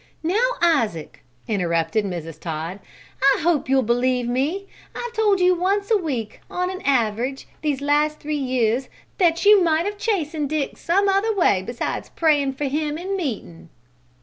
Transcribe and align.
"Now, 0.23 0.49
Isaac," 0.63 1.23
interrupted 1.47 2.05
Mrs. 2.05 2.39
Todd. 2.39 2.79
"I 3.35 3.41
hope 3.41 3.69
you'll 3.69 3.83
believe 3.83 4.27
me! 4.27 4.65
I've 4.95 5.13
told 5.13 5.39
you 5.39 5.53
once 5.53 5.91
a 5.91 5.95
week, 5.97 6.41
on 6.49 6.71
an 6.71 6.81
average, 6.81 7.47
these 7.61 7.81
last 7.81 8.19
three 8.19 8.33
years, 8.35 8.89
that 9.19 9.45
you 9.45 9.61
might 9.63 9.85
have 9.85 9.99
chastened 9.99 10.49
Dick 10.49 10.75
some 10.75 11.07
other 11.07 11.35
way 11.35 11.61
besides 11.61 12.09
prayin' 12.15 12.51
for 12.51 12.65
him 12.65 12.97
in 12.97 13.15
meetin'!" 13.15 13.69